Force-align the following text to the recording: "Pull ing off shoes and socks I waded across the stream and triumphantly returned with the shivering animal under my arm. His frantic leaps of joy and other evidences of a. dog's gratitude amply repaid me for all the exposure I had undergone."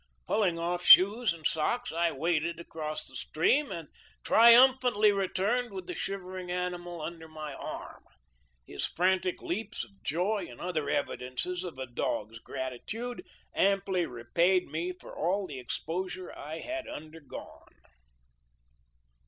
"Pull 0.25 0.41
ing 0.41 0.57
off 0.57 0.83
shoes 0.83 1.31
and 1.31 1.45
socks 1.45 1.91
I 1.91 2.09
waded 2.11 2.59
across 2.59 3.05
the 3.05 3.15
stream 3.15 3.71
and 3.71 3.87
triumphantly 4.23 5.11
returned 5.11 5.71
with 5.71 5.85
the 5.85 5.93
shivering 5.93 6.49
animal 6.49 7.01
under 7.03 7.27
my 7.27 7.53
arm. 7.53 8.03
His 8.65 8.83
frantic 8.83 9.43
leaps 9.43 9.83
of 9.83 10.01
joy 10.01 10.47
and 10.49 10.59
other 10.59 10.89
evidences 10.89 11.63
of 11.63 11.77
a. 11.77 11.85
dog's 11.85 12.39
gratitude 12.39 13.23
amply 13.53 14.07
repaid 14.07 14.65
me 14.69 14.91
for 14.91 15.15
all 15.15 15.45
the 15.45 15.59
exposure 15.59 16.35
I 16.35 16.61
had 16.61 16.87
undergone." 16.87 17.75